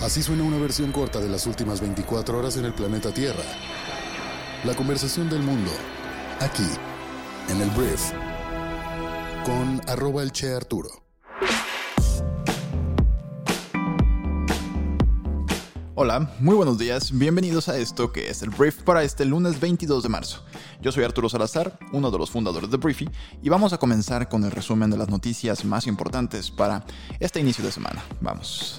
[0.00, 3.42] Así suena una versión corta de las últimas 24 horas en el planeta Tierra.
[4.64, 5.72] La conversación del mundo,
[6.38, 6.66] aquí,
[7.48, 8.12] en el Brief,
[9.44, 10.88] con arroba el Che Arturo.
[15.96, 20.04] Hola, muy buenos días, bienvenidos a esto que es el Brief para este lunes 22
[20.04, 20.44] de marzo.
[20.80, 23.10] Yo soy Arturo Salazar, uno de los fundadores de Briefy,
[23.42, 26.86] y vamos a comenzar con el resumen de las noticias más importantes para
[27.18, 28.00] este inicio de semana.
[28.20, 28.78] Vamos.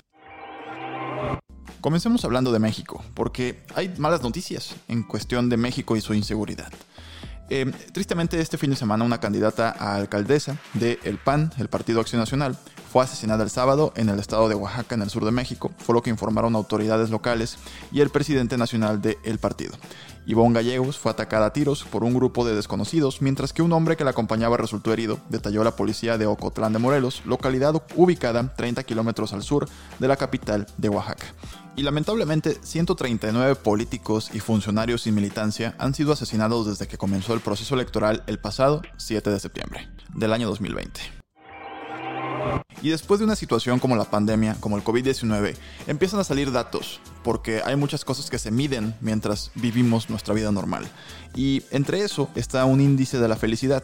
[1.82, 6.70] Comencemos hablando de México, porque hay malas noticias en cuestión de México y su inseguridad.
[7.50, 12.02] Eh, tristemente, este fin de semana una candidata a alcaldesa de El PAN, el Partido
[12.02, 12.58] Acción Nacional,
[12.92, 15.96] fue asesinada el sábado en el estado de Oaxaca, en el sur de México, fue
[15.96, 17.58] lo que informaron autoridades locales
[17.92, 19.74] y el presidente nacional del partido.
[20.26, 23.96] Ivonne Gallegos fue atacada a tiros por un grupo de desconocidos, mientras que un hombre
[23.96, 28.84] que la acompañaba resultó herido, detalló la policía de Ocotlán de Morelos, localidad ubicada 30
[28.84, 29.68] kilómetros al sur
[29.98, 31.26] de la capital de Oaxaca.
[31.80, 37.40] Y lamentablemente, 139 políticos y funcionarios sin militancia han sido asesinados desde que comenzó el
[37.40, 41.00] proceso electoral el pasado 7 de septiembre del año 2020.
[42.82, 45.56] Y después de una situación como la pandemia, como el COVID-19,
[45.88, 50.52] empiezan a salir datos, porque hay muchas cosas que se miden mientras vivimos nuestra vida
[50.52, 50.88] normal.
[51.36, 53.84] Y entre eso está un índice de la felicidad.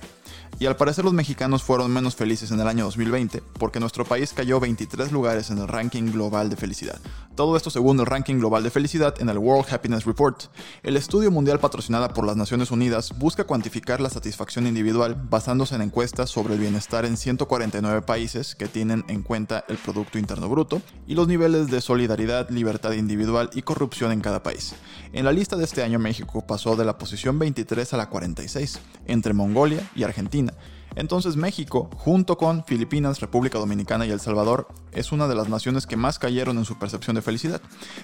[0.57, 4.31] Y al parecer los mexicanos fueron menos felices en el año 2020 porque nuestro país
[4.33, 6.97] cayó 23 lugares en el ranking global de felicidad.
[7.35, 10.43] Todo esto según el ranking global de felicidad en el World Happiness Report.
[10.83, 15.81] El estudio mundial patrocinada por las Naciones Unidas busca cuantificar la satisfacción individual basándose en
[15.81, 20.81] encuestas sobre el bienestar en 149 países que tienen en cuenta el Producto Interno Bruto
[21.05, 24.75] y los niveles de solidaridad, libertad individual y corrupción en cada país.
[25.13, 28.79] En la lista de este año México pasó de la posición 23 a la 46,
[29.07, 30.53] entre Mongolia y Argentina
[30.95, 35.85] entonces México, junto con Filipinas, República Dominicana y El Salvador, es una de las naciones
[35.85, 37.61] que más cayeron en su percepción de felicidad.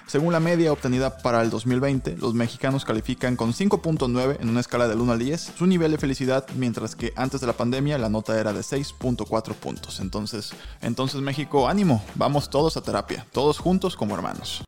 [0.07, 4.89] Según la media obtenida para el 2020, los mexicanos califican con 5.9 en una escala
[4.89, 8.09] del 1 al 10 su nivel de felicidad, mientras que antes de la pandemia la
[8.09, 10.01] nota era de 6.4 puntos.
[10.01, 14.63] Entonces, entonces México, ánimo, vamos todos a terapia, todos juntos como hermanos.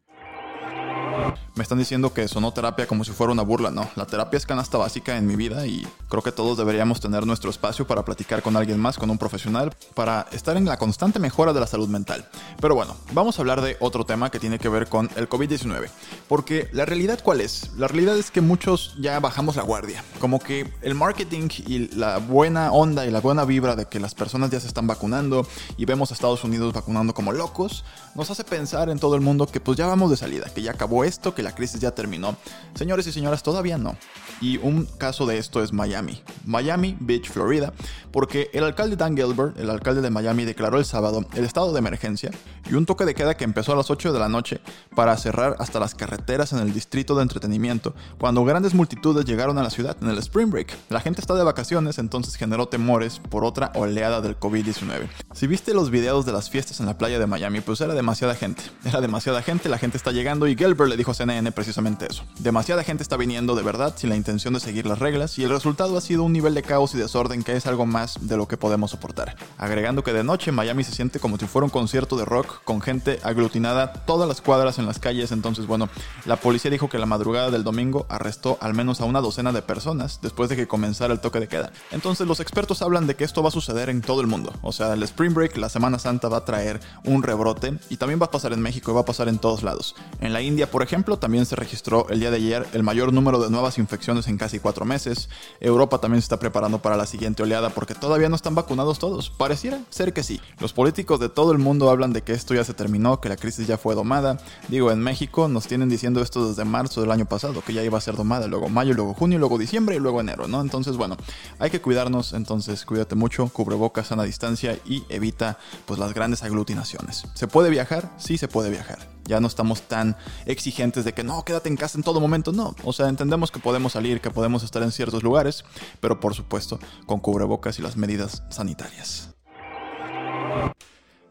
[1.55, 3.87] Me están diciendo que sonó terapia como si fuera una burla, no.
[3.95, 7.51] La terapia es canasta básica en mi vida y creo que todos deberíamos tener nuestro
[7.51, 11.53] espacio para platicar con alguien más, con un profesional, para estar en la constante mejora
[11.53, 12.27] de la salud mental.
[12.59, 15.89] Pero bueno, vamos a hablar de otro tema que tiene que ver con el COVID-19.
[16.27, 17.69] Porque la realidad cuál es?
[17.77, 20.03] La realidad es que muchos ya bajamos la guardia.
[20.19, 24.15] Como que el marketing y la buena onda y la buena vibra de que las
[24.15, 25.45] personas ya se están vacunando
[25.77, 27.83] y vemos a Estados Unidos vacunando como locos,
[28.15, 30.71] nos hace pensar en todo el mundo que pues ya vamos de salida, que ya
[30.71, 32.35] acabó esto, que la crisis ya terminó.
[32.73, 33.95] Señores y señoras, todavía no.
[34.41, 36.21] Y un caso de esto es Miami.
[36.45, 37.73] Miami Beach, Florida,
[38.11, 41.79] porque el alcalde Dan Gilbert, el alcalde de Miami, declaró el sábado el estado de
[41.79, 42.31] emergencia
[42.69, 44.61] y un toque de queda que empezó a las 8 de la noche
[44.95, 49.63] para cerrar hasta las carreteras en el distrito de entretenimiento, cuando grandes multitudes llegaron a
[49.63, 50.75] la ciudad en el Spring Break.
[50.89, 55.07] La gente está de vacaciones, entonces generó temores por otra oleada del COVID-19.
[55.33, 58.35] Si viste los videos de las fiestas en la playa de Miami, pues era demasiada
[58.35, 58.63] gente.
[58.85, 62.23] Era demasiada gente, la gente está llegando y Gilbert le dijo a CNN precisamente eso.
[62.39, 65.49] Demasiada gente está viniendo de verdad sin la intención de seguir las reglas y el
[65.49, 68.47] resultado ha sido un nivel de caos y desorden que es algo más de lo
[68.47, 69.35] que podemos soportar.
[69.57, 72.81] Agregando que de noche Miami se siente como si fuera un concierto de rock con
[72.81, 75.89] gente aglutinada todas las cuadras en las calles, entonces bueno,
[76.25, 79.61] la policía dijo que la madrugada del domingo arrestó al menos a una docena de
[79.61, 81.71] personas después de que comenzara el toque de queda.
[81.91, 84.71] Entonces los expertos hablan de que esto va a suceder en todo el mundo, o
[84.71, 88.27] sea, el Spring Break, la Semana Santa va a traer un rebrote y también va
[88.27, 89.95] a pasar en México y va a pasar en todos lados.
[90.19, 93.39] En la India, por ejemplo, también se registró el día de ayer el mayor número
[93.39, 95.29] de nuevas infecciones en casi cuatro meses.
[95.61, 99.29] Europa también se está preparando para la siguiente oleada porque todavía no están vacunados todos.
[99.29, 100.41] Pareciera ser que sí.
[100.59, 103.37] Los políticos de todo el mundo hablan de que esto ya se terminó, que la
[103.37, 104.37] crisis ya fue domada.
[104.67, 107.97] Digo, en México nos tienen diciendo esto desde marzo del año pasado, que ya iba
[107.97, 110.59] a ser domada, luego mayo, luego junio, luego diciembre y luego enero, ¿no?
[110.59, 111.15] Entonces, bueno,
[111.57, 116.43] hay que cuidarnos, entonces cuídate mucho, cubre boca, sana distancia y evita pues las grandes
[116.43, 117.23] aglutinaciones.
[117.33, 118.11] ¿Se puede viajar?
[118.17, 119.13] Sí se puede viajar.
[119.25, 120.15] Ya no estamos tan
[120.45, 122.51] exigentes de que no, quédate en casa en todo momento.
[122.51, 125.63] No, o sea, entendemos que podemos salir, que podemos estar en ciertos lugares,
[125.99, 129.29] pero por supuesto con cubrebocas y las medidas sanitarias.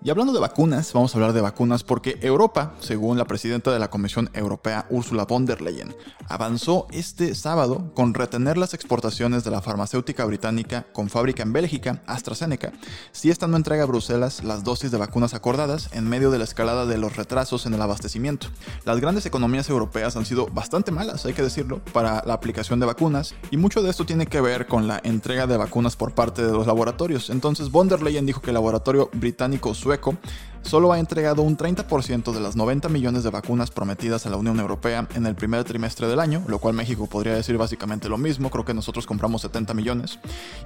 [0.04, 3.78] Y hablando de vacunas, vamos a hablar de vacunas porque Europa, según la presidenta de
[3.78, 5.94] la Comisión Europea, Ursula von der Leyen,
[6.28, 12.02] avanzó este sábado con retener las exportaciones de la farmacéutica británica con fábrica en Bélgica,
[12.08, 12.72] AstraZeneca,
[13.12, 16.44] si esta no entrega a Bruselas las dosis de vacunas acordadas en medio de la
[16.44, 18.48] escalada de los retrasos en el abastecimiento.
[18.84, 22.86] Las grandes economías europeas han sido bastante malas, hay que decirlo, para la aplicación de
[22.86, 26.44] vacunas y mucho de esto tiene que ver con la entrega de vacunas por parte
[26.44, 27.30] de los laboratorios.
[27.30, 30.16] Entonces von der Leyen dijo que el laboratorio británico sueco
[30.62, 34.58] solo ha entregado un 30% de las 90 millones de vacunas prometidas a la Unión
[34.58, 38.50] Europea en el primer trimestre del año, lo cual México podría decir básicamente lo mismo,
[38.50, 40.18] creo que nosotros compramos 70 millones.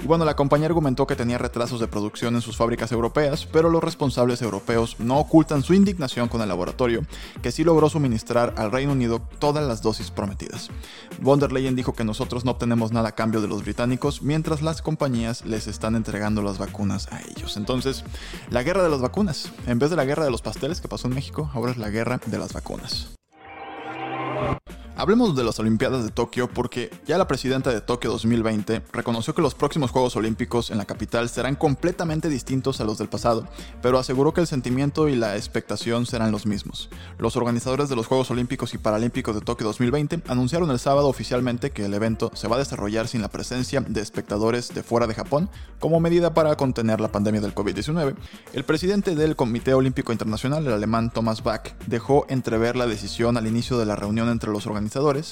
[0.03, 3.71] Y bueno, la compañía argumentó que tenía retrasos de producción en sus fábricas europeas, pero
[3.71, 7.03] los responsables europeos no ocultan su indignación con el laboratorio,
[7.43, 10.71] que sí logró suministrar al Reino Unido todas las dosis prometidas.
[11.21, 14.63] Von der Leyen dijo que nosotros no obtenemos nada a cambio de los británicos, mientras
[14.63, 17.57] las compañías les están entregando las vacunas a ellos.
[17.57, 18.05] Entonces,
[18.51, 19.51] la guerra de las vacunas.
[19.91, 22.39] De la guerra de los pasteles que pasó en México, ahora es la guerra de
[22.39, 23.16] las vacunas.
[24.99, 29.43] Hablemos de las Olimpiadas de Tokio porque ya la presidenta de Tokio 2020 reconoció que
[29.43, 33.47] los próximos Juegos Olímpicos en la capital serán completamente distintos a los del pasado,
[33.83, 36.89] pero aseguró que el sentimiento y la expectación serán los mismos.
[37.19, 41.73] Los organizadores de los Juegos Olímpicos y Paralímpicos de Tokio 2020 anunciaron el sábado oficialmente
[41.73, 45.13] que el evento se va a desarrollar sin la presencia de espectadores de fuera de
[45.13, 48.15] Japón como medida para contener la pandemia del COVID-19.
[48.55, 53.47] El presidente del Comité Olímpico Internacional, el alemán Thomas Bach, dejó entrever la decisión al
[53.47, 54.86] inicio de la reunión entre los organizadores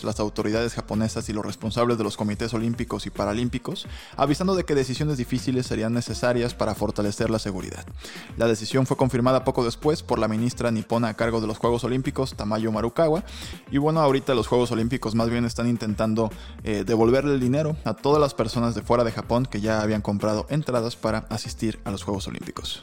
[0.05, 3.87] las autoridades japonesas y los responsables de los comités olímpicos y paralímpicos,
[4.17, 7.85] avisando de que decisiones difíciles serían necesarias para fortalecer la seguridad.
[8.37, 11.85] La decisión fue confirmada poco después por la ministra nipona a cargo de los Juegos
[11.85, 13.25] Olímpicos, Tamayo Marukawa,
[13.71, 16.31] y bueno, ahorita los Juegos Olímpicos más bien están intentando
[16.65, 20.03] eh, devolverle el dinero a todas las personas de fuera de Japón que ya habían
[20.03, 22.83] comprado entradas para asistir a los Juegos Olímpicos.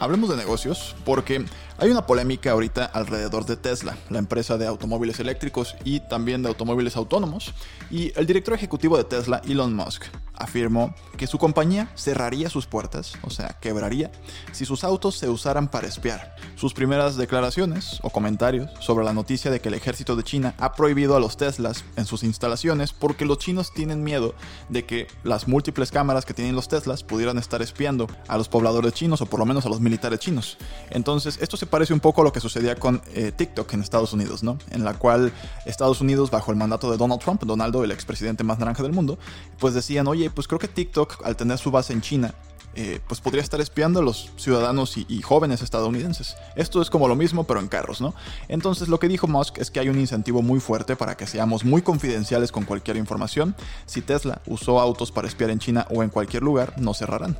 [0.00, 1.44] Hablemos de negocios porque
[1.78, 6.48] hay una polémica ahorita alrededor de Tesla, la empresa de automóviles eléctricos y también de
[6.48, 7.54] automóviles autónomos.
[7.90, 10.04] Y el director ejecutivo de Tesla, Elon Musk,
[10.36, 14.10] afirmó que su compañía cerraría sus puertas, o sea, quebraría,
[14.52, 16.34] si sus autos se usaran para espiar.
[16.56, 20.72] Sus primeras declaraciones o comentarios sobre la noticia de que el ejército de China ha
[20.74, 24.34] prohibido a los Teslas en sus instalaciones porque los chinos tienen miedo
[24.68, 28.94] de que las múltiples cámaras que tienen los Teslas pudieran estar espiando a los pobladores
[28.94, 30.58] chinos o por lo menos a los militares chinos.
[30.90, 34.12] Entonces, esto se parece un poco a lo que sucedía con eh, TikTok en Estados
[34.12, 34.58] Unidos, ¿no?
[34.70, 35.32] En la cual
[35.66, 39.18] Estados Unidos, bajo el mandato de Donald Trump, Donaldo, el expresidente más naranja del mundo,
[39.58, 42.34] pues decían, oye, pues creo que TikTok, al tener su base en China,
[42.76, 46.36] eh, pues podría estar espiando a los ciudadanos y, jóvenes estadounidenses.
[46.56, 48.14] Esto es como lo mismo, pero en carros, ¿no?
[48.48, 51.64] Entonces lo que dijo Musk es que hay un incentivo muy fuerte para que seamos
[51.64, 53.54] muy confidenciales con cualquier información.
[53.86, 57.38] Si Tesla usó autos para espiar en China o en cualquier lugar, no cerrarán.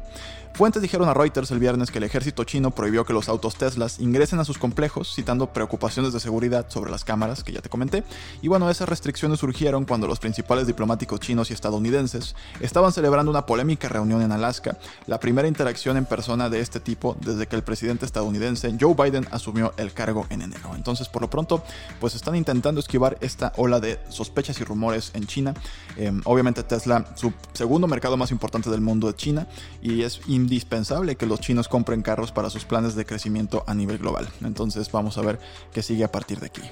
[0.55, 3.99] Fuentes dijeron a Reuters el viernes que el ejército chino prohibió que los autos Teslas
[3.99, 8.05] ingresen a sus complejos, citando preocupaciones de seguridad sobre las cámaras que ya te comenté.
[8.41, 13.47] Y bueno, esas restricciones surgieron cuando los principales diplomáticos chinos y estadounidenses estaban celebrando una
[13.47, 14.79] polémica reunión en Alaska,
[15.09, 19.27] la primera interacción en persona de este tipo desde que el presidente estadounidense Joe Biden
[19.33, 20.71] asumió el cargo en enero.
[20.77, 21.65] Entonces, por lo pronto,
[21.99, 25.53] pues están intentando esquivar esta ola de sospechas y rumores en China.
[25.97, 29.49] Em, obviamente Tesla, su segundo mercado más importante del mundo es China,
[29.83, 33.99] y es indispensable que los chinos compren carros para sus planes de crecimiento a nivel
[33.99, 34.29] global.
[34.43, 35.41] Entonces vamos a ver
[35.73, 36.63] qué sigue a partir de aquí.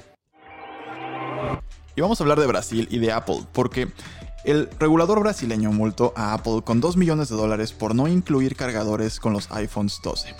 [1.96, 3.88] Y vamos a hablar de Brasil y de Apple, porque
[4.44, 9.20] el regulador brasileño multó a Apple con 2 millones de dólares por no incluir cargadores
[9.20, 10.34] con los iPhones 12.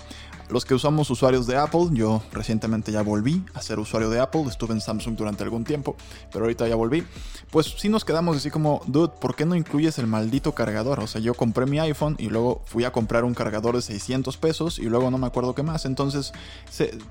[0.53, 4.43] Los que usamos usuarios de Apple, yo recientemente ya volví a ser usuario de Apple,
[4.43, 5.95] estuve en Samsung durante algún tiempo,
[6.31, 7.03] pero ahorita ya volví.
[7.49, 10.99] Pues sí nos quedamos así como, dude, ¿por qué no incluyes el maldito cargador?
[10.99, 14.37] O sea, yo compré mi iPhone y luego fui a comprar un cargador de 600
[14.37, 15.85] pesos y luego no me acuerdo qué más.
[15.85, 16.33] Entonces,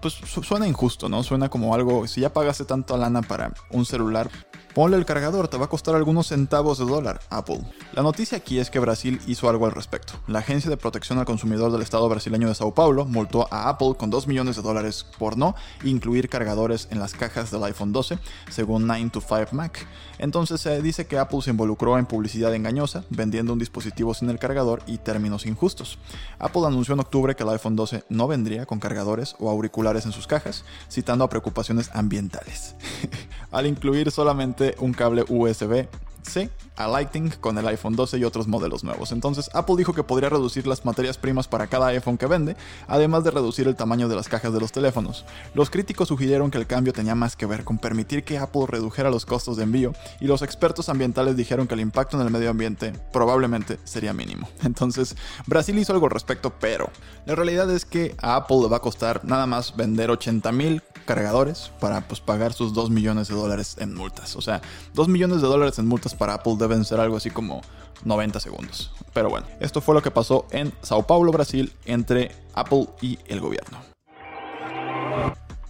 [0.01, 1.25] pues suena injusto, ¿no?
[1.25, 4.31] Suena como algo, si ya pagaste tanto lana para un celular,
[4.75, 7.61] Ponle el cargador, te va a costar algunos centavos de dólar, Apple.
[7.93, 10.15] La noticia aquí es que Brasil hizo algo al respecto.
[10.27, 13.05] La Agencia de Protección al Consumidor del Estado brasileño de Sao Paulo
[13.51, 17.65] a Apple con 2 millones de dólares por no incluir cargadores en las cajas del
[17.65, 18.19] iPhone 12,
[18.51, 19.87] según 9 to 5 Mac.
[20.19, 24.39] Entonces se dice que Apple se involucró en publicidad engañosa, vendiendo un dispositivo sin el
[24.39, 25.99] cargador y términos injustos.
[26.39, 30.13] Apple anunció en octubre que el iPhone 12 no vendría con cargadores o auriculares en
[30.13, 32.75] sus cajas, citando a preocupaciones ambientales.
[33.51, 35.89] al incluir solamente un cable USB
[36.23, 39.13] C a Lightning con el iPhone 12 y otros modelos nuevos.
[39.13, 42.57] Entonces Apple dijo que podría reducir las materias primas para cada iPhone que vende,
[42.89, 45.25] además de reducir el tamaño de las cajas de los teléfonos.
[45.55, 49.11] Los críticos sugirieron que el cambio tenía más que ver con permitir que Apple redujera
[49.11, 52.51] los costos de envío y los expertos ambientales dijeron que el impacto en el medio
[52.51, 54.49] ambiente probablemente sería mínimo.
[54.63, 56.91] Entonces Brasil hizo algo al respecto, pero
[57.27, 60.83] la realidad es que a Apple le va a costar nada más vender 80 mil
[61.05, 64.37] cargadores para pues, pagar sus 2 millones de dólares en multas.
[64.37, 64.63] O sea,
[64.95, 67.63] 2 millones de dólares en multas para Apple deben ser algo así como
[68.05, 68.93] 90 segundos.
[69.13, 73.41] Pero bueno, esto fue lo que pasó en Sao Paulo, Brasil, entre Apple y el
[73.41, 73.79] gobierno.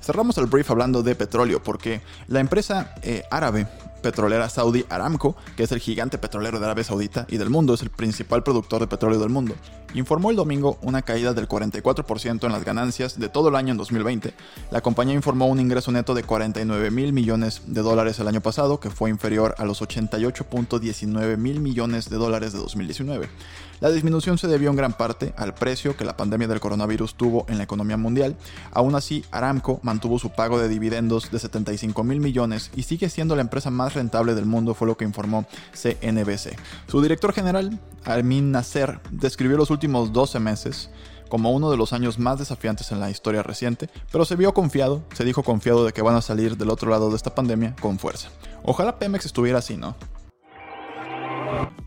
[0.01, 3.69] Cerramos el brief hablando de petróleo porque la empresa eh, árabe
[4.03, 7.83] petrolera Saudi Aramco, que es el gigante petrolero de Arabia Saudita y del mundo, es
[7.83, 9.55] el principal productor de petróleo del mundo,
[9.95, 13.77] informó el domingo una caída del 44% en las ganancias de todo el año en
[13.77, 14.35] 2020.
[14.71, 18.81] La compañía informó un ingreso neto de 49 mil millones de dólares el año pasado,
[18.81, 23.29] que fue inferior a los 88.19 mil millones de dólares de 2019.
[23.83, 27.47] La disminución se debió en gran parte al precio que la pandemia del coronavirus tuvo
[27.49, 28.37] en la economía mundial.
[28.71, 33.35] Aún así, Aramco mantuvo su pago de dividendos de 75 mil millones y sigue siendo
[33.35, 36.57] la empresa más rentable del mundo, fue lo que informó CNBC.
[36.87, 40.91] Su director general, Armin Nasser, describió los últimos 12 meses
[41.29, 45.03] como uno de los años más desafiantes en la historia reciente, pero se vio confiado,
[45.13, 47.99] se dijo confiado de que van a salir del otro lado de esta pandemia con
[47.99, 48.29] fuerza.
[48.63, 49.97] Ojalá Pemex estuviera así, ¿no?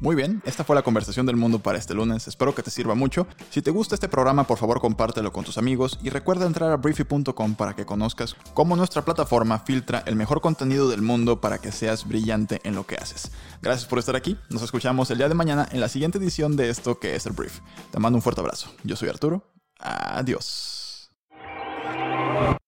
[0.05, 2.93] Muy bien, esta fue la conversación del mundo para este lunes, espero que te sirva
[2.93, 3.25] mucho.
[3.49, 6.77] Si te gusta este programa, por favor compártelo con tus amigos y recuerda entrar a
[6.77, 11.71] briefy.com para que conozcas cómo nuestra plataforma filtra el mejor contenido del mundo para que
[11.71, 13.31] seas brillante en lo que haces.
[13.63, 16.69] Gracias por estar aquí, nos escuchamos el día de mañana en la siguiente edición de
[16.69, 17.61] esto que es el Brief.
[17.89, 19.41] Te mando un fuerte abrazo, yo soy Arturo,
[19.79, 20.84] adiós.